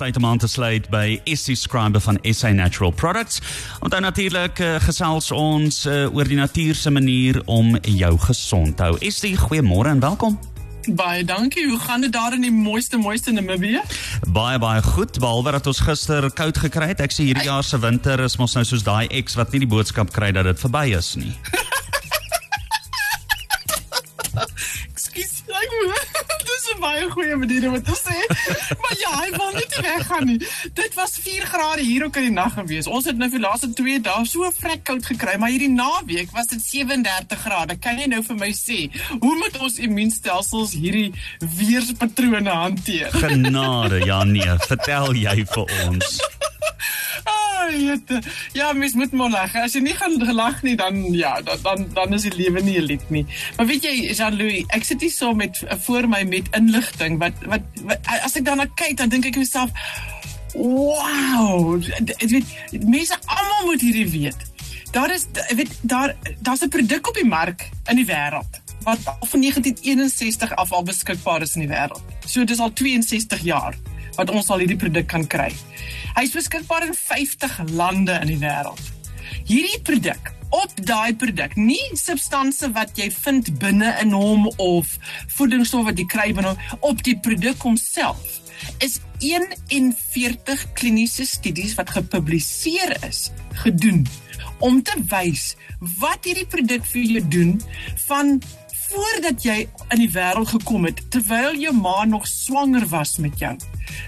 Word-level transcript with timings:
tyd 0.00 0.16
om 0.16 0.26
aan 0.26 0.40
te 0.40 0.48
sluit 0.48 0.88
by 0.92 1.20
SC 1.28 1.56
Scriber 1.58 2.00
van 2.00 2.18
SA 2.22 2.52
Natural 2.56 2.90
Products. 2.90 3.40
En 3.80 3.90
dan 3.92 4.02
natuurlik 4.02 4.58
uh, 4.58 4.74
gesels 4.80 5.30
ons 5.30 5.84
uh, 5.86 6.06
oor 6.14 6.28
die 6.28 6.38
natuurse 6.38 6.90
manier 6.90 7.42
om 7.44 7.76
jou 7.82 8.14
gesond 8.18 8.76
te 8.76 8.88
hou. 8.88 8.96
SC, 9.10 9.34
goeiemôre 9.44 9.92
en 9.92 10.00
welkom. 10.00 10.38
Baie 10.88 11.24
dankie. 11.24 11.68
Hoe 11.68 11.78
gaan 11.78 12.00
dit 12.00 12.12
daar 12.12 12.32
in 12.32 12.40
die 12.40 12.52
mooiste 12.52 12.96
mooiste 12.96 13.32
Namibië? 13.32 13.82
Baie 14.32 14.58
baie 14.58 14.82
goed. 14.82 15.18
Behalwe 15.18 15.50
dat 15.50 15.66
ons 15.66 15.82
gister 15.84 16.30
koud 16.32 16.58
gekry 16.58 16.92
het. 16.94 17.04
Ek 17.04 17.12
sê 17.12 17.28
hierdie 17.28 17.50
jaar 17.50 17.64
se 17.64 17.78
winter 17.78 18.24
is 18.24 18.38
mos 18.40 18.56
nou 18.56 18.64
soos 18.64 18.86
daai 18.86 19.06
ex 19.20 19.36
wat 19.36 19.52
nie 19.52 19.66
die 19.66 19.70
boodskap 19.70 20.14
kry 20.16 20.32
dat 20.32 20.48
dit 20.48 20.64
verby 20.64 20.86
is 20.96 21.14
nie. 21.20 21.34
baie 26.82 27.08
goeie 27.10 27.36
manier 27.36 27.68
om 27.68 27.76
dit 27.78 27.84
te 27.84 27.96
sê. 27.98 28.18
Maar 28.82 28.96
ja, 28.98 29.10
hy 29.20 29.30
wil 29.34 29.52
net 29.54 29.74
nie 29.74 29.82
weggaan 29.84 30.26
nie. 30.26 30.38
Dit 30.74 30.94
was 30.98 31.18
4 31.22 31.46
grade 31.46 31.84
hier 31.86 32.04
ook 32.06 32.16
in 32.20 32.28
die 32.28 32.34
nag 32.34 32.54
gewees. 32.56 32.88
Ons 32.90 33.06
het 33.10 33.18
nou 33.20 33.28
vir 33.30 33.38
die 33.38 33.46
laaste 33.46 33.70
2 33.76 34.00
dae 34.06 34.24
so 34.28 34.50
vrek 34.56 34.84
koud 34.88 35.06
gekry, 35.06 35.36
maar 35.38 35.52
hierdie 35.52 35.70
naweek 35.72 36.32
was 36.36 36.50
dit 36.52 36.62
37 36.64 37.44
grade. 37.44 37.78
Kan 37.82 38.00
jy 38.00 38.08
nou 38.10 38.22
vir 38.26 38.40
my 38.40 38.50
sê, 38.56 38.80
hoe 39.20 39.34
moet 39.36 39.60
ons 39.60 39.78
immuunstelsels 39.86 40.74
hierdie 40.80 41.10
weerspatrone 41.60 42.58
hanteer? 42.64 43.14
Genade, 43.20 44.04
ja 44.08 44.22
nee, 44.24 44.58
vertel 44.66 45.14
jy 45.20 45.40
vir 45.54 45.80
ons. 45.86 46.20
Jette. 47.68 48.22
Ja, 48.52 48.72
mens 48.72 48.94
moet 48.94 49.12
maar 49.12 49.30
lag. 49.30 49.54
As 49.54 49.74
jy 49.76 49.82
nie 49.84 49.94
gaan 49.94 50.16
lag 50.34 50.62
nie, 50.62 50.76
dan 50.76 51.02
ja, 51.12 51.40
dan 51.42 51.58
dan, 51.62 51.86
dan 51.94 52.14
is 52.16 52.22
die 52.28 52.34
lewe 52.36 52.62
nie 52.62 52.78
'n 52.78 52.86
lied 52.86 53.10
nie. 53.10 53.26
Maar 53.56 53.66
weet 53.66 53.82
jy, 53.84 54.12
Jean-Louis, 54.12 54.64
ek 54.68 54.84
sit 54.84 55.00
hier 55.00 55.10
so 55.10 55.34
met 55.34 55.62
voor 55.86 56.08
my 56.08 56.22
met 56.22 56.48
inligting 56.56 57.18
wat, 57.18 57.32
wat 57.46 57.62
wat 57.82 57.98
as 58.24 58.36
ek 58.36 58.44
daarna 58.44 58.66
kyk, 58.74 58.96
dan 58.96 59.08
dink 59.08 59.26
ek 59.26 59.36
myself, 59.36 59.70
"Wow, 60.54 61.82
dit 62.00 62.30
weet 62.30 62.48
mense 62.86 63.18
almal 63.26 63.64
moet 63.64 63.80
hierdie 63.80 64.10
weet." 64.10 64.36
Daar 64.90 65.10
is 65.14 65.26
weet 65.54 65.78
daar 65.80 66.16
daar's 66.40 66.62
'n 66.62 66.68
produk 66.68 67.08
op 67.08 67.14
die 67.14 67.28
mark 67.28 67.68
in 67.86 67.96
die 67.96 68.06
wêreld 68.06 68.60
wat 68.82 68.98
al 69.04 69.26
van 69.26 69.40
1961 69.40 70.54
af 70.56 70.72
al 70.72 70.82
beskikbaar 70.82 71.42
is 71.42 71.54
in 71.54 71.66
die 71.66 71.76
wêreld. 71.76 72.02
So 72.26 72.44
dis 72.44 72.58
al 72.58 72.72
62 72.72 73.40
jaar 73.40 73.74
wat 74.16 74.30
ons 74.30 74.50
al 74.50 74.62
hierdie 74.64 74.78
produk 74.80 75.06
kan 75.10 75.26
kry. 75.26 75.50
Hy 76.16 76.26
is 76.26 76.34
beskikbaar 76.34 76.88
in 76.88 76.96
50 76.96 77.58
lande 77.78 78.18
in 78.22 78.32
die 78.32 78.40
wêreld. 78.42 78.82
Hierdie 79.46 79.80
produk 79.86 80.32
op 80.50 80.72
daai 80.82 81.14
produk, 81.14 81.54
nie 81.54 81.82
substansie 81.94 82.72
wat 82.74 82.96
jy 82.98 83.06
vind 83.14 83.52
binne 83.62 83.92
in 84.02 84.14
hom 84.16 84.48
of 84.58 84.96
voedingsstof 85.36 85.86
wat 85.86 86.00
jy 86.00 86.06
kry 86.10 86.30
binne 86.34 86.56
op 86.80 87.04
die 87.06 87.14
produk 87.22 87.62
homself 87.62 88.40
is 88.84 88.98
41 89.20 90.64
kliniese 90.76 91.26
studies 91.28 91.76
wat 91.78 91.92
gepubliseer 91.94 92.96
is 93.06 93.28
gedoen 93.62 94.02
om 94.64 94.82
te 94.84 94.96
wys 95.12 95.54
wat 96.00 96.26
hierdie 96.28 96.48
produk 96.50 96.84
vir 96.92 97.06
jou 97.14 97.22
doen 97.32 97.54
van 98.06 98.38
voordat 98.90 99.42
jy 99.42 99.58
in 99.88 100.02
die 100.02 100.10
wêreld 100.10 100.50
gekom 100.54 100.88
het 100.88 101.02
terwyl 101.14 101.54
jou 101.58 101.74
ma 101.76 102.04
nog 102.04 102.26
swanger 102.26 102.86
was 102.90 103.16
met 103.22 103.38
jou 103.38 103.54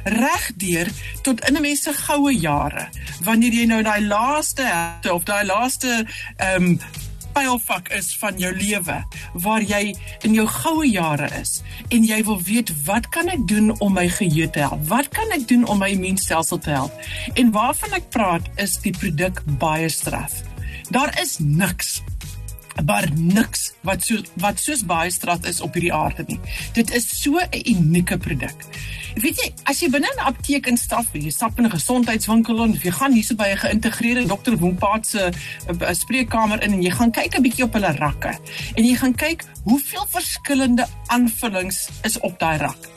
regdeur 0.05 0.91
tot 1.23 1.45
in 1.49 1.57
'n 1.57 1.63
mens 1.63 1.83
se 1.83 1.93
goue 1.93 2.35
jare 2.39 2.89
wanneer 3.25 3.53
jy 3.53 3.67
nou 3.67 3.83
daai 3.83 4.03
laaste 4.07 4.67
of 5.13 5.25
daai 5.25 5.45
laaste 5.45 6.07
ehm 6.37 6.65
um, 6.65 6.79
pylfak 7.33 7.89
is 7.97 8.13
van 8.21 8.39
jou 8.41 8.53
lewe 8.57 8.99
waar 9.45 9.65
jy 9.65 9.95
in 10.27 10.35
jou 10.37 10.47
goue 10.47 10.87
jare 10.89 11.29
is 11.41 11.61
en 11.89 12.05
jy 12.05 12.21
wil 12.29 12.41
weet 12.49 12.73
wat 12.87 13.09
kan 13.15 13.29
ek 13.33 13.47
doen 13.49 13.73
om 13.81 13.97
my 13.97 14.09
geheue 14.09 14.51
te 14.51 14.65
help? 14.65 14.85
Wat 14.89 15.09
kan 15.09 15.33
ek 15.35 15.47
doen 15.49 15.65
om 15.65 15.81
my 15.83 15.93
immuunstelsel 15.95 16.59
te 16.59 16.71
help? 16.71 16.93
En 17.35 17.53
waarvan 17.55 17.97
ek 17.99 18.11
praat 18.15 18.49
is 18.63 18.79
die 18.85 18.95
produk 18.97 19.43
baie 19.63 19.89
straf. 19.93 20.43
Daar 20.93 21.13
is 21.23 21.39
niks 21.39 22.01
maar 22.87 23.09
niks 23.15 23.73
wat 23.81 24.05
so 24.05 24.23
wat 24.41 24.61
soos 24.61 24.85
baie 24.87 25.11
straat 25.11 25.47
is 25.47 25.61
op 25.61 25.75
hierdie 25.75 25.93
aarde 25.95 26.25
nie. 26.27 26.41
Dit 26.73 26.91
is 26.95 27.07
so 27.23 27.39
'n 27.39 27.63
unieke 27.65 28.19
produk. 28.19 28.65
Weet 29.15 29.37
jy, 29.37 29.53
as 29.65 29.81
jy 29.81 29.91
binne 29.91 30.09
'n 30.17 30.25
apteek 30.25 30.67
instap, 30.67 31.07
jy 31.13 31.31
stap 31.31 31.59
in 31.59 31.67
'n 31.67 31.71
gesondheidswinkel 31.71 32.59
of 32.59 32.83
jy 32.83 32.91
gaan 32.91 33.13
hierso 33.13 33.35
by 33.35 33.49
'n 33.53 33.57
geïntegreerde 33.57 34.27
dokter 34.27 34.57
Woonpaat 34.57 35.07
se 35.07 35.31
eh, 35.67 35.93
spreekkamer 35.93 36.63
in 36.63 36.73
en 36.73 36.83
jy 36.83 36.91
gaan 36.91 37.11
kyk 37.11 37.37
'n 37.37 37.43
bietjie 37.43 37.65
op 37.65 37.73
hulle 37.73 37.93
rakke 37.97 38.39
en 38.75 38.85
jy 38.85 38.97
gaan 38.97 39.15
kyk 39.15 39.45
hoeveel 39.65 40.07
verskillende 40.09 40.87
aanvullings 41.07 41.89
is 42.03 42.19
op 42.21 42.39
daai 42.39 42.59
rak. 42.59 42.89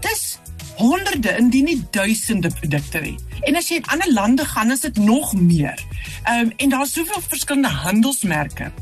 Dis 0.00 0.38
honderde 0.76 1.36
indien 1.36 1.64
nie 1.64 1.84
duisende 1.90 2.50
produkte 2.50 2.98
hê. 2.98 3.14
En 3.48 3.56
as 3.56 3.68
jy 3.68 3.76
in 3.80 3.90
ander 3.92 4.12
lande 4.12 4.44
gaan, 4.44 4.70
is 4.70 4.80
dit 4.80 4.96
nog 4.96 5.34
meer. 5.34 5.80
Ehm 6.24 6.46
um, 6.46 6.52
en 6.56 6.68
daar's 6.68 6.92
soveel 6.92 7.22
verskillende 7.28 7.68
handelsmerke. 7.68 8.72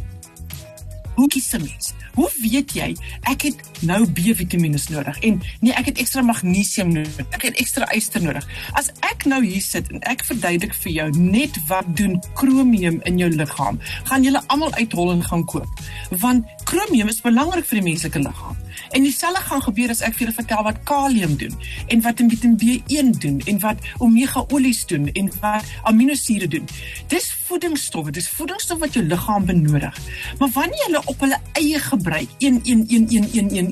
Hoe 1.15 1.29
kies 1.29 1.53
'n 1.53 1.63
mens? 1.63 1.93
Hoe 2.15 2.31
weet 2.43 2.73
jy 2.73 2.97
ek 3.21 3.43
het 3.43 3.57
nou 3.87 4.01
B-vitamiene 4.07 4.81
nodig 4.91 5.19
en 5.29 5.41
nee, 5.61 5.73
ek 5.73 5.91
het 5.93 6.01
ekstra 6.03 6.23
magnesium 6.27 6.93
nodig. 6.93 7.29
Ek 7.37 7.47
het 7.49 7.61
ekstra 7.61 7.89
yster 7.97 8.23
nodig. 8.23 8.47
As 8.79 8.91
ek 9.07 9.27
nou 9.31 9.41
hier 9.45 9.63
sit 9.63 9.91
en 9.93 10.03
ek 10.11 10.25
verduidelik 10.29 10.75
vir 10.83 10.93
jou 10.93 11.09
net 11.17 11.59
wat 11.69 11.89
doen 11.99 12.19
chromium 12.39 13.01
in 13.09 13.21
jou 13.21 13.31
liggaam, 13.33 13.81
gaan 14.11 14.27
julle 14.27 14.43
almal 14.53 14.75
uithol 14.81 15.15
en 15.15 15.25
gaan 15.25 15.45
koop. 15.51 15.85
Want 16.25 16.47
chromium 16.69 17.09
is 17.13 17.23
belangrik 17.25 17.67
vir 17.69 17.81
die 17.81 17.89
menslike 17.91 18.25
liggaam. 18.25 18.61
En 18.95 19.03
dieselfde 19.03 19.41
gaan 19.41 19.63
gebeur 19.63 19.91
as 19.91 20.03
ek 20.07 20.17
vir 20.17 20.27
julle 20.27 20.37
vertel 20.37 20.63
wat 20.67 20.81
kalium 20.89 21.37
doen 21.39 21.55
en 21.95 22.03
wat 22.05 22.23
Vitamiin 22.25 22.57
B1 22.61 23.11
doen 23.23 23.41
en 23.51 23.59
wat 23.63 23.89
omega 23.99 24.45
olies 24.55 24.85
doen 24.91 25.09
en 25.13 25.31
wat 25.41 25.65
aminosure 25.83 26.49
doen. 26.49 26.67
Dis 27.13 27.31
voedingsstowwe, 27.47 28.11
dis 28.15 28.29
voedingsstof 28.29 28.81
wat 28.83 28.97
jou 28.97 29.05
liggaam 29.07 29.47
benodig. 29.47 29.99
Maar 30.39 30.53
wanneer 30.55 30.97
jy 30.97 31.03
op 31.05 31.21
hulle 31.21 31.39
eie 31.61 31.79
gebruik 31.79 32.29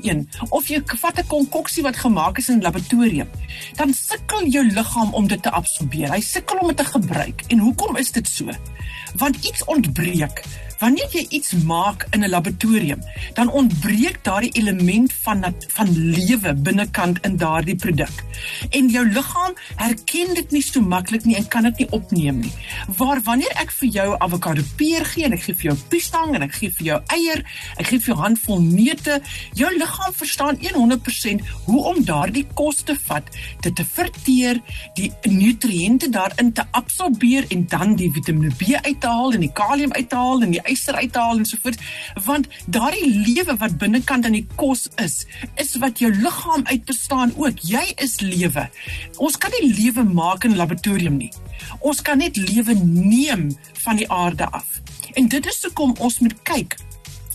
111111 0.02 0.50
of 0.50 0.68
jy 0.68 0.82
vat 1.00 1.18
'n 1.18 1.26
konkoksie 1.26 1.82
wat 1.82 1.96
gemaak 1.96 2.38
is 2.38 2.48
in 2.48 2.58
'n 2.58 2.62
laboratorium, 2.62 3.30
dan 3.76 3.94
sukkel 3.94 4.46
jou 4.46 4.66
liggaam 4.66 5.14
om 5.14 5.26
dit 5.26 5.42
te 5.42 5.50
absorbeer. 5.50 6.10
Hy 6.10 6.20
sukkel 6.20 6.58
om 6.58 6.66
dit 6.66 6.76
te 6.76 6.84
gebruik. 6.84 7.44
En 7.48 7.58
hoekom 7.58 7.96
is 7.96 8.12
dit 8.12 8.28
so? 8.28 8.50
Want 9.16 9.36
iets 9.44 9.64
ontbreek 9.64 10.42
Wanneer 10.82 11.12
jy 11.14 11.20
iets 11.38 11.52
maak 11.62 12.08
in 12.10 12.24
'n 12.24 12.28
laboratorium, 12.28 13.02
dan 13.34 13.50
ontbreek 13.50 14.18
daardie 14.22 14.50
element 14.58 15.12
van 15.12 15.54
van 15.68 15.88
lewe 15.94 16.54
binnekant 16.54 17.18
in 17.26 17.36
daardie 17.36 17.76
produk. 17.76 18.24
En 18.70 18.88
jou 18.88 19.06
liggaam 19.08 19.54
herken 19.76 20.34
dit 20.34 20.50
nie 20.50 20.62
so 20.62 20.80
maklik 20.80 21.24
nie 21.24 21.36
en 21.36 21.48
kan 21.48 21.62
dit 21.62 21.78
nie 21.78 21.90
opneem 21.90 22.38
nie. 22.38 22.52
Waar 22.96 23.20
wanneer 23.22 23.54
ek 23.62 23.70
vir 23.70 23.88
jou 23.88 24.16
avokado 24.18 24.62
peer 24.76 25.04
gee 25.04 25.24
en 25.24 25.32
ek 25.32 25.42
gee 25.42 25.54
vir 25.54 25.70
jou 25.70 25.76
piestang 25.88 26.34
en 26.34 26.42
ek 26.42 26.54
gee 26.54 26.70
vir 26.70 26.86
jou 26.86 27.00
eier, 27.06 27.44
ek 27.76 27.86
gee 27.86 27.98
vir 27.98 28.14
jou 28.14 28.18
handvol 28.22 28.60
neute, 28.60 29.20
jou 29.54 29.70
liggaam 29.78 30.12
verstaan 30.12 30.58
100% 30.58 31.40
hoe 31.64 31.84
om 31.84 32.04
daardie 32.04 32.46
kos 32.54 32.82
te 32.82 32.96
vat, 33.06 33.30
dit 33.60 33.76
te 33.76 33.84
verteer, 33.84 34.60
die 34.94 35.12
nutriënte 35.30 36.10
daarin 36.10 36.52
te 36.52 36.66
absorbeer 36.70 37.46
en 37.48 37.66
dan 37.66 37.94
die 37.96 38.10
Vitamiene 38.10 38.54
B 38.58 38.74
uit 38.82 39.00
te 39.00 39.06
haal 39.06 39.32
en 39.32 39.46
die 39.46 39.52
kalium 39.52 39.92
uit 39.92 40.08
te 40.08 40.16
haal 40.16 40.42
en 40.42 40.50
die 40.50 40.71
yster 40.72 40.98
uithaal 40.98 41.40
en 41.40 41.48
so 41.48 41.60
voort 41.62 41.80
want 42.26 42.48
daardie 42.66 43.08
lewe 43.26 43.56
wat 43.60 43.78
binnekant 43.80 44.28
in 44.28 44.38
die 44.38 44.46
kos 44.56 44.88
is 45.04 45.22
is 45.62 45.74
wat 45.82 46.02
jou 46.02 46.10
liggaam 46.12 46.64
uit 46.70 46.84
bestaan 46.88 47.32
ook. 47.36 47.60
Jy 47.66 47.84
is 48.04 48.18
lewe. 48.20 48.68
Ons 49.16 49.38
kan 49.38 49.52
nie 49.58 49.72
lewe 49.72 50.04
maak 50.04 50.44
in 50.48 50.56
laboratorium 50.56 51.18
nie. 51.20 51.32
Ons 51.80 52.02
kan 52.02 52.18
net 52.18 52.36
lewe 52.36 52.74
neem 52.84 53.50
van 53.84 54.00
die 54.00 54.08
aarde 54.10 54.48
af. 54.50 54.80
En 55.14 55.28
dit 55.28 55.46
is 55.46 55.62
hoekom 55.66 55.94
ons 55.98 56.18
moet 56.24 56.36
kyk 56.48 56.76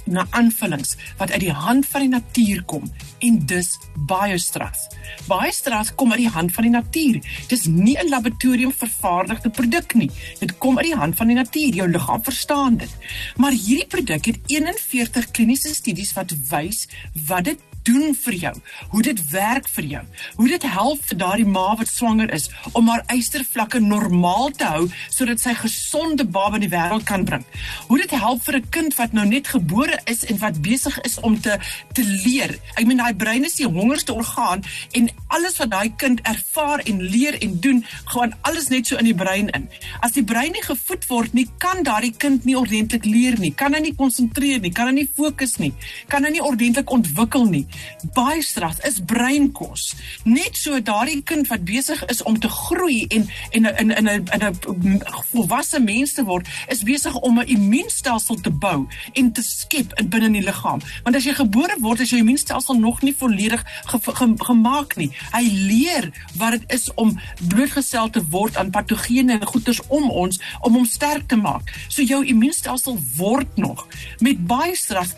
na 0.08 0.26
aanvullings 0.30 0.96
wat 1.20 1.32
uit 1.32 1.44
die 1.44 1.54
hand 1.54 1.88
van 1.92 2.06
die 2.06 2.14
natuur 2.16 2.64
kom 2.66 2.88
en 3.20 3.40
dis 3.46 3.70
baie 4.08 4.38
stras. 4.38 4.88
Baie 5.28 5.52
stras 5.52 5.94
kom 5.96 6.12
uit 6.12 6.24
die 6.26 6.32
hand 6.32 6.54
van 6.56 6.68
die 6.68 6.74
natuur. 6.74 7.22
Dis 7.48 7.66
nie 7.66 7.98
'n 7.98 8.10
laboratorium 8.10 8.74
vervaardigde 8.74 9.50
produk 9.50 9.94
nie. 9.94 10.12
Dit 10.40 10.58
kom 10.58 10.78
uit 10.78 10.86
die 10.86 10.96
hand 10.96 11.16
van 11.16 11.28
die 11.28 11.36
natuur. 11.36 11.74
Jou 11.74 11.90
liggaam 11.90 12.24
verstaan 12.24 12.78
dit. 12.78 12.90
Maar 13.36 13.52
hierdie 13.52 13.88
produk 13.88 14.26
het 14.26 14.40
41 14.46 15.32
kliniese 15.32 15.74
studies 15.74 16.14
wat 16.14 16.34
wys 16.50 16.88
wat 17.28 17.44
dit 17.44 17.60
doen 17.88 18.14
vir 18.16 18.36
jou, 18.42 18.54
hoe 18.92 19.02
dit 19.06 19.20
werk 19.32 19.68
vir 19.72 19.88
jou, 19.94 20.04
hoe 20.40 20.48
dit 20.52 20.66
help 20.68 21.04
vir 21.10 21.20
daardie 21.22 21.48
ma 21.48 21.68
wat 21.80 21.90
swanger 21.92 22.32
is 22.36 22.50
om 22.78 22.90
haar 22.92 23.04
ystervlakke 23.14 23.80
normaal 23.84 24.52
te 24.58 24.68
hou 24.68 24.86
sodat 25.14 25.42
sy 25.44 25.54
gesonde 25.58 26.26
baba 26.28 26.60
in 26.60 26.66
die 26.66 26.72
wêreld 26.74 27.06
kan 27.08 27.24
bring. 27.28 27.46
Hoe 27.88 28.00
dit 28.02 28.12
help 28.12 28.44
vir 28.44 28.58
'n 28.60 28.70
kind 28.70 28.96
wat 28.98 29.14
nou 29.14 29.26
net 29.26 29.48
gebore 29.48 30.00
is 30.06 30.26
en 30.26 30.40
wat 30.40 30.62
besig 30.62 31.00
is 31.02 31.20
om 31.20 31.40
te 31.40 31.60
te 31.94 32.04
leer. 32.04 32.58
Ek 32.76 32.86
meen 32.86 32.98
daai 32.98 33.16
brein 33.16 33.46
is 33.46 33.56
die 33.56 33.68
hongerste 33.68 34.14
orgaan 34.14 34.64
en 34.92 35.10
alles 35.28 35.58
wat 35.58 35.72
daai 35.72 35.94
kind 35.96 36.22
ervaar 36.22 36.80
en 36.80 37.02
leer 37.02 37.42
en 37.42 37.60
doen, 37.60 37.86
gaan 38.06 38.34
alles 38.42 38.68
net 38.68 38.88
so 38.88 38.98
in 38.98 39.06
die 39.06 39.16
brein 39.16 39.50
in. 39.50 39.70
As 40.02 40.12
die 40.12 40.24
brein 40.24 40.52
nie 40.52 40.64
gevoed 40.64 41.08
word 41.08 41.34
nie, 41.34 41.48
kan 41.58 41.84
daardie 41.84 42.14
kind 42.18 42.46
nie 42.46 42.58
ordentlik 42.58 43.06
leer 43.06 43.40
nie, 43.40 43.54
kan 43.54 43.74
hy 43.74 43.80
nie 43.80 43.96
konsentreer 43.96 44.60
nie, 44.60 44.72
kan 44.72 44.88
hy 44.88 44.94
nie 44.94 45.10
fokus 45.16 45.58
nie, 45.58 45.74
kan 46.08 46.24
hy 46.24 46.32
nie 46.32 46.44
ordentlik 46.44 46.92
ontwikkel 46.92 47.46
nie 47.46 47.66
Baie 48.14 48.42
stras 48.42 48.80
is 48.88 49.00
breinkos. 49.06 49.96
Net 50.24 50.58
so 50.58 50.82
daardie 50.82 51.22
kind 51.24 51.48
wat 51.48 51.66
besig 51.68 52.06
is 52.12 52.24
om 52.24 52.40
te 52.40 52.50
groei 52.50 53.06
en 53.08 53.30
en 53.52 53.66
in 53.78 53.92
in 53.92 54.08
'n 54.10 54.28
in 54.34 54.44
'n 54.44 55.02
volwasse 55.32 55.80
mens 55.80 56.14
te 56.14 56.24
word, 56.24 56.48
is 56.68 56.84
besig 56.84 57.16
om 57.16 57.40
'n 57.40 57.48
immuunstelsel 57.48 58.42
te 58.42 58.50
bou 58.50 58.88
en 59.14 59.32
te 59.32 59.42
skep 59.42 59.94
in 60.00 60.10
binne 60.10 60.26
in 60.26 60.32
die 60.32 60.44
liggaam. 60.44 60.82
Want 61.04 61.16
as 61.16 61.24
jy 61.24 61.34
gebore 61.34 61.76
word, 61.80 62.00
is 62.00 62.10
jou 62.10 62.20
immuunstelsel 62.20 62.80
nog 62.80 63.02
nie 63.02 63.16
volledig 63.18 63.66
ge, 63.86 64.00
ge, 64.02 64.34
gemaak 64.38 64.96
nie. 64.96 65.12
Hy 65.32 65.44
leer 65.52 66.12
wat 66.38 66.52
dit 66.52 66.72
is 66.72 66.94
om 66.94 67.20
blootgestel 67.48 68.10
te 68.10 68.24
word 68.30 68.58
aan 68.58 68.70
patogene 68.70 69.32
en 69.34 69.46
goeters 69.46 69.82
om 69.88 70.10
ons 70.10 70.40
om 70.62 70.74
hom 70.74 70.86
sterk 70.86 71.28
te 71.28 71.36
maak. 71.36 71.74
So 71.88 72.02
jou 72.02 72.26
immuunstelsel 72.26 73.00
word 73.18 73.58
nog 73.58 73.88
met 74.20 74.48
baie 74.48 74.76
stres 74.76 75.16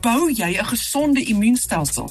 bou 0.00 0.30
jy 0.32 0.58
'n 0.58 0.64
gesonde 0.64 1.22
immuunstelsel. 1.24 2.10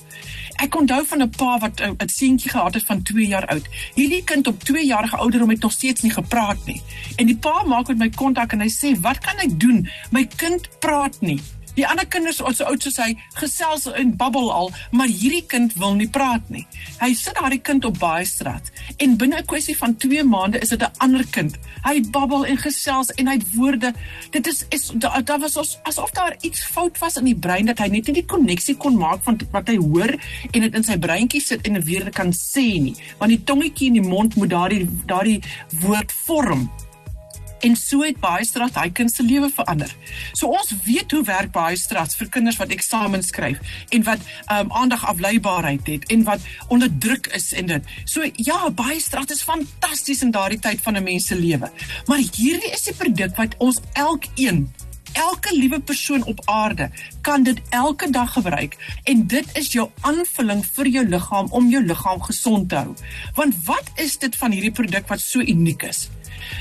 Ek 0.56 0.76
onthou 0.76 1.06
van 1.06 1.22
'n 1.22 1.30
pa 1.30 1.58
wat 1.60 1.82
'n 1.82 2.10
seentjie 2.10 2.52
gehad 2.52 2.74
het 2.74 2.86
van 2.86 3.02
2 3.02 3.28
jaar 3.28 3.48
oud. 3.48 3.66
Hierdie 3.96 4.24
kind 4.24 4.48
op 4.48 4.64
2 4.64 4.86
jarige 4.86 5.18
ouderdom 5.18 5.50
het 5.50 5.62
nog 5.62 5.72
steeds 5.72 6.02
nie 6.02 6.12
gepraat 6.12 6.66
nie. 6.66 6.82
En 7.16 7.26
die 7.26 7.38
pa 7.38 7.64
maak 7.64 7.88
met 7.88 7.98
my 7.98 8.10
kontak 8.10 8.52
en 8.52 8.60
hy 8.60 8.70
sê, 8.70 9.00
"Wat 9.00 9.18
kan 9.18 9.38
ek 9.38 9.60
doen? 9.60 9.90
My 10.12 10.26
kind 10.36 10.80
praat 10.80 11.22
nie." 11.22 11.42
Die 11.76 11.86
ander 11.88 12.06
kinders 12.06 12.38
so 12.38 12.66
oud 12.68 12.84
soos 12.84 13.00
hy, 13.02 13.14
gesels 13.40 13.88
en 13.98 14.14
babbel 14.18 14.52
al, 14.54 14.70
maar 14.92 15.10
hierdie 15.10 15.44
kind 15.50 15.74
wil 15.82 15.96
nie 15.98 16.10
praat 16.10 16.46
nie. 16.54 16.66
Hy 17.00 17.14
sit 17.18 17.34
daardie 17.40 17.62
kind 17.66 17.86
op 17.90 17.98
baie 18.02 18.26
straat 18.30 18.70
en 19.02 19.16
binne 19.18 19.40
'n 19.42 19.46
kwessie 19.50 19.78
van 19.78 19.96
2 19.98 20.24
maande 20.24 20.60
is 20.60 20.70
dit 20.70 20.82
'n 20.82 20.92
ander 20.98 21.26
kind. 21.32 21.58
Hy 21.84 22.02
babbel 22.12 22.46
en 22.46 22.58
gesels 22.58 23.10
en 23.18 23.28
hy 23.28 23.34
het 23.34 23.56
woorde. 23.56 23.94
Dit 24.32 24.48
is 24.48 24.66
is 24.70 24.92
daar 24.94 25.24
da 25.24 25.40
was 25.40 25.58
ons 25.58 25.78
asof 25.84 26.12
daar 26.12 26.36
iets 26.42 26.64
fout 26.64 26.98
was 27.00 27.18
in 27.18 27.26
die 27.26 27.36
brein 27.36 27.66
dat 27.66 27.80
hy 27.80 27.88
net 27.88 28.08
nie 28.08 28.22
die 28.22 28.26
koneksie 28.26 28.76
kon 28.76 28.98
maak 28.98 29.24
van 29.24 29.40
wat 29.52 29.68
hy 29.68 29.78
hoor 29.78 30.14
en 30.52 30.62
dit 30.62 30.76
in 30.76 30.84
sy 30.84 30.98
breintjie 30.98 31.42
sit 31.42 31.68
en 31.68 31.86
woorde 31.86 32.12
kan 32.12 32.32
sê 32.32 32.82
nie. 32.82 32.96
Want 33.18 33.30
die 33.30 33.44
tongetjie 33.44 33.88
in 33.88 33.94
die 33.94 34.10
mond 34.10 34.36
moet 34.36 34.50
daardie 34.50 34.88
daardie 35.06 35.42
woord 35.82 36.12
vorm 36.12 36.70
en 37.64 37.76
so 37.80 38.04
het 38.04 38.20
baie 38.24 38.46
straat 38.46 38.78
hy 38.80 38.90
kind 38.96 39.12
se 39.12 39.24
lewe 39.24 39.50
verander. 39.54 39.92
So 40.34 40.52
ons 40.52 40.74
weet 40.86 41.12
hoe 41.16 41.24
werk 41.28 41.52
baie 41.56 41.78
straat 41.80 42.16
vir 42.20 42.30
kinders 42.34 42.60
wat 42.62 42.74
eksamens 42.76 43.32
skryf 43.34 43.60
en 43.96 44.06
wat 44.08 44.24
um, 44.52 44.72
aandag 44.84 45.06
afleibaarheid 45.14 45.88
het 45.88 46.08
en 46.14 46.26
wat 46.28 46.44
onder 46.68 46.92
druk 46.92 47.32
is 47.38 47.52
en 47.58 47.72
dit. 47.72 47.92
So 48.06 48.28
ja, 48.36 48.60
baie 48.70 49.00
straat 49.02 49.32
is 49.32 49.46
fantasties 49.48 50.24
in 50.26 50.34
daardie 50.36 50.60
tyd 50.60 50.82
van 50.82 50.98
'n 50.98 51.04
mens 51.04 51.28
se 51.28 51.36
lewe. 51.36 51.72
Maar 52.08 52.24
hierdie 52.36 52.72
is 52.72 52.90
'n 52.90 52.98
produk 52.98 53.36
wat 53.38 53.56
ons 53.58 53.80
elkeen 53.94 54.68
Elke 55.14 55.56
liewe 55.56 55.80
persoon 55.80 56.24
op 56.26 56.42
aarde 56.46 56.90
kan 57.22 57.44
dit 57.44 57.62
elke 57.70 58.10
dag 58.10 58.34
gebruik 58.34 58.78
en 59.04 59.28
dit 59.28 59.46
is 59.54 59.72
jou 59.72 59.90
aanvulling 60.02 60.66
vir 60.66 60.88
jou 60.88 61.06
liggaam 61.06 61.52
om 61.52 61.70
jou 61.70 61.84
liggaam 61.86 62.22
gesond 62.22 62.70
te 62.70 62.76
hou. 62.76 62.96
Want 63.36 63.56
wat 63.66 63.92
is 63.96 64.18
dit 64.18 64.36
van 64.36 64.52
hierdie 64.52 64.72
produk 64.72 65.08
wat 65.08 65.22
so 65.22 65.40
uniek 65.40 65.84
is? 65.84 66.10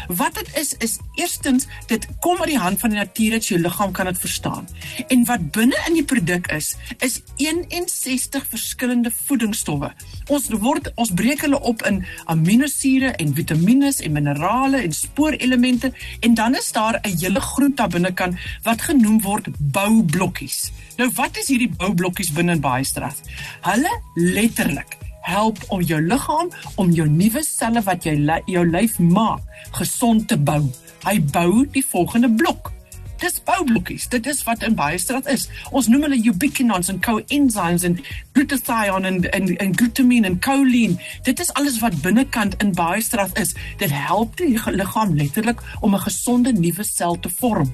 Wat 0.09 0.35
dit 0.35 0.57
is 0.61 0.75
is 0.79 0.99
eerstens 1.15 1.67
dit 1.87 2.07
kom 2.21 2.41
uit 2.41 2.53
die 2.53 2.59
hand 2.59 2.81
van 2.81 2.91
die 2.91 2.99
natuur 2.99 3.31
dat 3.37 3.47
jou 3.47 3.61
liggaam 3.61 3.93
kan 3.93 4.07
dit 4.07 4.19
verstaan. 4.19 4.69
En 5.09 5.25
wat 5.25 5.51
binne 5.51 5.79
in 5.89 5.99
die 5.99 6.05
produk 6.05 6.47
is, 6.53 6.75
is 6.99 7.21
61 7.37 8.47
verskillende 8.49 9.13
voedingsstowwe. 9.25 9.93
Ons 10.29 10.49
word 10.65 10.93
ons 10.95 11.13
breek 11.15 11.45
hulle 11.47 11.61
op 11.61 11.83
in 11.89 12.03
aminosure 12.25 13.13
en 13.17 13.35
vitamiene 13.35 13.93
en 13.93 14.13
minerale 14.13 14.83
en 14.83 14.93
spoorelemente 14.95 15.93
en 16.21 16.35
dan 16.35 16.55
is 16.55 16.73
daar 16.73 17.01
'n 17.03 17.19
hele 17.19 17.41
groep 17.41 17.77
daar 17.77 17.89
binnekant 17.89 18.39
wat 18.63 18.83
genoem 18.83 19.21
word 19.21 19.49
boublokkies. 19.59 20.73
Nou 20.97 21.11
wat 21.15 21.37
is 21.37 21.49
hierdie 21.49 21.73
boublokkies 21.77 22.33
binne 22.33 22.53
in 22.53 22.61
baie 22.61 22.85
stras? 22.85 23.21
Hulle 23.61 24.01
letterlik 24.15 25.02
help 25.23 25.59
om 25.69 25.81
jou 25.81 26.01
liggaam 26.03 26.51
om 26.77 26.91
jou 26.91 27.09
nuwe 27.09 27.43
selle 27.47 27.83
wat 27.87 28.05
jy 28.05 28.17
jou 28.47 28.67
lyf 28.67 28.99
maak 28.99 29.41
gesond 29.79 30.29
te 30.29 30.37
bou. 30.37 30.63
Hy 31.07 31.19
bou 31.33 31.67
die 31.75 31.85
volgende 31.87 32.31
blok. 32.31 32.73
Dis 33.23 33.39
boublokkies. 33.47 34.09
Dit 34.11 34.27
is 34.27 34.43
wat 34.43 34.65
in 34.67 34.75
baie 34.75 34.99
straat 34.99 35.29
is. 35.31 35.47
Ons 35.71 35.87
noem 35.91 36.09
hulle 36.09 36.19
ubiquinons 36.27 36.91
en 36.91 36.99
coenzymes 37.05 37.85
en 37.87 37.95
glutathione 38.35 39.13
en 39.13 39.21
en 39.31 39.53
en 39.63 39.77
glutamine 39.79 40.27
en 40.27 40.39
choline. 40.43 40.99
Dit 41.23 41.41
is 41.41 41.53
alles 41.55 41.79
wat 41.85 42.01
binnekant 42.03 42.59
in 42.63 42.75
baie 42.75 43.03
straat 43.03 43.39
is. 43.39 43.55
Dit 43.79 43.95
help 43.95 44.37
die 44.43 44.59
liggaam 44.75 45.15
letterlik 45.15 45.63
om 45.81 45.95
'n 45.95 46.07
gesonde 46.09 46.53
nuwe 46.53 46.85
sel 46.85 47.19
te 47.21 47.31
vorm. 47.31 47.71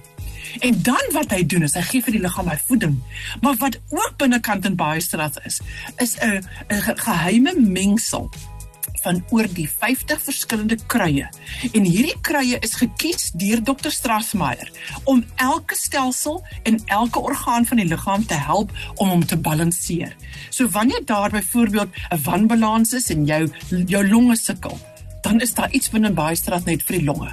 En 0.58 0.82
dan 0.82 1.10
wat 1.12 1.30
hy 1.30 1.42
doen 1.46 1.62
is 1.62 1.74
hy 1.74 1.82
gee 1.82 2.02
vir 2.02 2.12
die 2.12 2.22
liggaam 2.22 2.48
hy 2.48 2.58
voeding. 2.66 2.98
Maar 3.40 3.56
wat 3.56 3.80
ook 3.88 4.14
binnekant 4.16 4.64
in 4.64 4.76
baie 4.76 5.00
straat 5.00 5.40
is, 5.44 5.60
is 5.96 6.16
'n 6.20 6.44
'n 6.68 6.96
geheime 6.96 7.54
mengsel 7.56 8.30
van 9.02 9.24
oor 9.30 9.46
die 9.54 9.68
50 9.70 10.20
verskillende 10.22 10.76
kruie. 10.86 11.26
En 11.72 11.86
hierdie 11.86 12.16
kruie 12.20 12.58
is 12.64 12.76
gekies 12.80 13.30
deur 13.38 13.62
Dr. 13.62 13.90
Strassmeyer 13.94 14.70
om 15.04 15.24
elke 15.36 15.76
stelsel 15.78 16.42
en 16.62 16.80
elke 16.86 17.20
orgaan 17.20 17.66
van 17.66 17.82
die 17.82 17.88
liggaam 17.88 18.26
te 18.26 18.38
help 18.38 18.74
om 18.96 19.08
hom 19.08 19.24
te 19.26 19.36
balanseer. 19.36 20.16
So 20.50 20.68
wanneer 20.68 21.04
daar 21.04 21.30
byvoorbeeld 21.30 21.88
'n 22.10 22.22
wanbalans 22.22 22.92
is 22.92 23.10
en 23.10 23.24
jou 23.24 23.50
jou 23.86 24.08
longe 24.08 24.36
sukkel, 24.36 24.78
dan 25.28 25.40
is 25.44 25.52
daar 25.54 25.72
iets 25.76 25.90
binne 25.92 26.08
baie 26.16 26.36
straat 26.36 26.64
net 26.64 26.82
vir 26.88 26.98
die 26.98 27.04
longe 27.04 27.28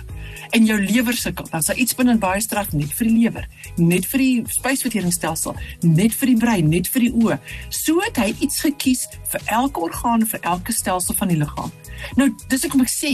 en 0.56 0.65
jou 0.68 0.77
lewer 0.80 1.15
sukkel, 1.18 1.47
dan 1.51 1.63
sal 1.63 1.77
iets 1.81 1.95
binne 1.97 2.15
baie 2.21 2.42
straf 2.44 2.71
net 2.75 2.92
vir 2.95 3.09
die 3.09 3.15
lewer, 3.15 3.47
net 3.81 4.06
vir 4.07 4.21
die 4.21 4.56
spysverteringsstelsel, 4.56 5.56
net 5.83 6.15
vir 6.15 6.31
die 6.31 6.38
brein, 6.39 6.69
net 6.71 6.88
vir 6.92 7.07
die 7.07 7.12
oë. 7.12 7.38
So 7.74 8.00
het 8.03 8.19
hy 8.21 8.30
iets 8.45 8.62
gekies 8.63 9.06
vir 9.31 9.45
elke 9.57 9.83
orgaan 9.88 10.25
vir 10.30 10.44
elke 10.47 10.75
stelsel 10.75 11.18
van 11.18 11.33
die 11.33 11.39
liggaam. 11.42 11.74
Nou, 12.19 12.30
dis 12.51 12.63
ek 12.68 12.75
kom 12.75 12.86
ek 12.86 12.94
sê, 12.94 13.13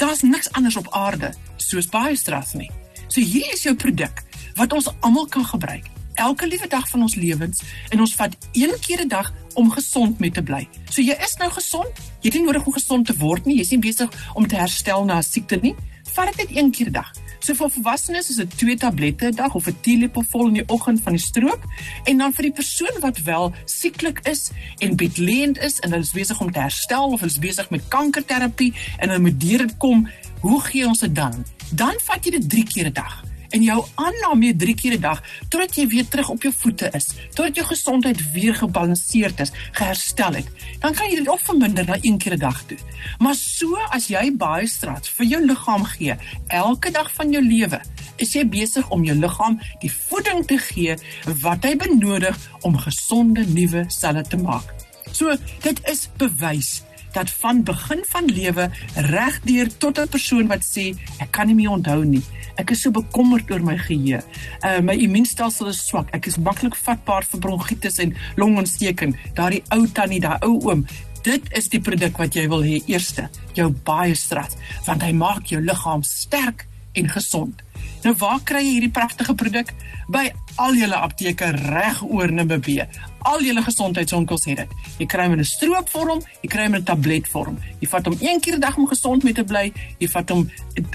daar's 0.00 0.24
niks 0.26 0.50
anders 0.58 0.76
op 0.80 0.90
aarde 0.96 1.32
soos 1.62 1.88
baie 1.92 2.16
straf 2.18 2.54
nie. 2.58 2.70
So 3.06 3.22
hier 3.22 3.52
is 3.54 3.64
jou 3.64 3.76
produk 3.78 4.24
wat 4.58 4.72
ons 4.76 4.90
almal 5.00 5.30
kan 5.32 5.46
gebruik 5.46 5.86
elke 6.16 6.46
liewe 6.46 6.68
dag 6.68 6.88
van 6.88 7.02
ons 7.06 7.14
lewens 7.14 7.62
en 7.90 8.00
ons 8.00 8.14
vat 8.14 8.36
een 8.52 8.74
keer 8.80 9.04
'n 9.04 9.08
dag 9.08 9.32
om 9.54 9.70
gesond 9.70 10.18
mee 10.18 10.30
te 10.30 10.42
bly. 10.42 10.68
So 10.90 11.02
jy 11.02 11.16
is 11.24 11.36
nou 11.38 11.50
gesond. 11.50 11.92
Jy 12.20 12.30
het 12.30 12.34
nie 12.34 12.44
nodig 12.44 12.66
om 12.66 12.72
gesond 12.72 13.06
te 13.06 13.16
word 13.16 13.44
nie. 13.44 13.56
Jy's 13.56 13.70
nie 13.70 13.78
besig 13.78 14.10
om 14.34 14.46
te 14.46 14.56
herstel 14.56 15.04
na 15.04 15.18
'n 15.18 15.22
siekte 15.22 15.58
nie 15.62 15.74
vat 16.16 16.32
dit 16.32 16.48
net 16.48 16.56
een 16.56 16.70
keer 16.70 16.88
'n 16.88 16.92
dag. 16.92 17.10
So 17.38 17.54
vir 17.54 17.70
volwassenes 17.70 18.30
is 18.30 18.36
dit 18.36 18.58
2 18.58 18.76
tablette 18.76 19.26
'n 19.26 19.34
dag 19.34 19.54
of 19.54 19.66
'n 19.66 19.80
teelepel 19.80 20.24
in 20.46 20.52
die 20.52 20.68
oggend 20.68 21.00
van 21.02 21.12
die 21.12 21.20
stroop 21.20 21.62
en 22.04 22.18
dan 22.18 22.32
vir 22.32 22.42
die 22.42 22.52
persoon 22.52 23.00
wat 23.00 23.18
wel 23.18 23.54
sieklik 23.64 24.18
is 24.22 24.50
en 24.78 24.96
bedleend 24.96 25.58
is 25.58 25.78
en 25.80 25.90
hulle 25.90 26.02
is 26.02 26.12
besig 26.12 26.40
om 26.40 26.52
te 26.52 26.58
herstel 26.58 27.04
of 27.12 27.20
hulle 27.20 27.32
is 27.32 27.38
besig 27.38 27.70
met 27.70 27.88
kankerterapie 27.88 28.74
en 28.98 29.08
hulle 29.08 29.20
moet 29.20 29.40
deur 29.40 29.58
dit 29.58 29.76
kom, 29.76 30.08
hoe 30.40 30.60
gee 30.60 30.86
ons 30.86 30.98
dit 30.98 31.14
dan? 31.14 31.44
Dan 31.70 31.94
vat 32.02 32.24
jy 32.24 32.30
dit 32.30 32.48
3 32.50 32.64
keer 32.64 32.86
'n 32.86 32.92
dag 32.92 33.24
en 33.50 33.62
jou 33.62 33.84
aanname 33.94 34.56
3 34.56 34.74
keer 34.74 34.94
'n 34.96 35.00
dag 35.00 35.22
totdat 35.48 35.76
jy 35.76 35.86
weer 35.86 36.08
terug 36.08 36.28
op 36.28 36.42
jou 36.42 36.52
voete 36.52 36.90
is, 36.92 37.06
totdat 37.34 37.54
jou 37.54 37.66
gesondheid 37.66 38.32
weer 38.32 38.54
gebalanseerd 38.54 39.40
is, 39.40 39.52
geherstel 39.72 40.34
het. 40.34 40.48
Dan 40.80 40.94
kan 40.94 41.10
jy 41.10 41.16
dit 41.16 41.28
op 41.28 41.40
verminder 41.40 41.84
na 41.84 41.96
1 42.00 42.18
keer 42.18 42.32
'n 42.32 42.38
dag 42.38 42.66
doen. 42.66 42.78
Maar 43.18 43.34
so 43.34 43.76
as 43.90 44.06
jy 44.08 44.36
baie 44.36 44.66
straat 44.66 45.08
vir 45.08 45.26
jou 45.26 45.46
liggaam 45.46 45.84
gee 45.84 46.14
elke 46.48 46.90
dag 46.90 47.12
van 47.12 47.32
jou 47.32 47.42
lewe, 47.42 47.80
is 48.16 48.32
jy 48.32 48.48
besig 48.48 48.88
om 48.90 49.04
jou 49.04 49.16
liggaam 49.16 49.60
die 49.80 49.92
voeding 49.92 50.46
te 50.46 50.58
gee 50.58 50.96
wat 51.42 51.64
hy 51.64 51.76
benodig 51.76 52.36
om 52.60 52.78
gesonde 52.78 53.44
nuwe 53.46 53.84
selle 53.88 54.22
te 54.22 54.36
maak. 54.36 54.74
So 55.12 55.36
dit 55.62 55.80
is 55.88 56.08
bewys 56.18 56.82
dat 57.12 57.30
van 57.30 57.62
begin 57.62 58.04
van 58.08 58.24
lewe 58.24 58.70
regdeur 58.94 59.76
tot 59.78 59.98
'n 59.98 60.08
persoon 60.08 60.46
wat 60.46 60.64
sê 60.64 60.94
ek 61.18 61.30
kan 61.30 61.46
nie 61.46 61.54
meer 61.54 61.70
onthou 61.70 62.04
nie. 62.04 62.22
Ek 62.56 62.70
is 62.70 62.80
so 62.80 62.90
bekommerd 62.90 63.50
oor 63.50 63.62
my 63.62 63.76
geheue. 63.78 64.22
Uh 64.64 64.80
my 64.80 64.94
immuunstelsel 64.94 65.68
is 65.68 65.86
swak. 65.86 66.08
Ek 66.16 66.26
is 66.26 66.36
maklik 66.36 66.76
vatbaar 66.76 67.24
vir 67.24 67.40
bronkietes 67.40 67.98
en 67.98 68.16
longontsteking. 68.36 69.16
Daardie 69.34 69.62
ou 69.70 69.86
tannie, 69.86 70.20
daai 70.20 70.38
ou 70.40 70.60
oom, 70.64 70.86
dit 71.22 71.42
is 71.58 71.68
die 71.68 71.80
produk 71.80 72.16
wat 72.18 72.34
jy 72.34 72.48
wil 72.48 72.64
hê 72.64 72.80
eerste. 72.86 73.28
Jou 73.54 73.70
baie 73.84 74.14
strat, 74.14 74.56
want 74.86 75.02
hy 75.02 75.12
maak 75.12 75.46
jou 75.52 75.60
liggaam 75.60 76.02
sterk 76.02 76.66
en 76.96 77.08
gesond. 77.12 77.62
Nou 78.04 78.14
waar 78.20 78.40
kry 78.44 78.62
jy 78.62 78.76
hierdie 78.76 78.94
pragtige 78.94 79.34
produk? 79.34 79.72
By 80.08 80.30
al 80.62 80.78
julle 80.78 80.96
apteke 80.96 81.50
reg 81.50 82.02
oor 82.06 82.32
Namibië. 82.32 82.86
Al 83.26 83.42
julle 83.42 83.62
gesondheidswinkels 83.62 84.44
het 84.46 84.56
dit. 84.62 84.70
Jy 85.00 85.06
kry 85.10 85.24
hom 85.26 85.32
in 85.34 85.40
'n 85.40 85.44
stroopvorm, 85.44 86.20
jy 86.42 86.48
kry 86.48 86.64
hom 86.66 86.74
in 86.74 86.80
'n 86.80 86.84
tabletvorm. 86.84 87.58
Jy 87.80 87.88
vat 87.88 88.06
hom 88.06 88.16
een 88.20 88.40
keer 88.40 88.56
'n 88.56 88.60
dag 88.60 88.76
om 88.76 88.86
gesond 88.86 89.22
mee 89.22 89.32
te 89.32 89.44
bly, 89.44 89.72
jy 89.98 90.08
vat 90.08 90.28
hom 90.28 90.50